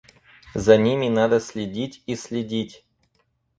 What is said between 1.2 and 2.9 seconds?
следить и следить.